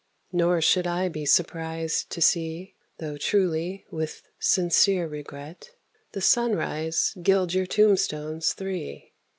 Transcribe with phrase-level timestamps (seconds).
[0.31, 5.69] Nor should I be surprised to see Though, truly, with sincere regret
[6.13, 9.13] The sunrise gild your tombstones three."